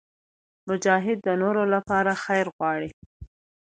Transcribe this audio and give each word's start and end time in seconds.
مجاهد 0.69 1.17
د 1.23 1.29
نورو 1.41 1.63
لپاره 1.73 2.11
خیر 2.23 2.45
غواړي. 2.55 2.89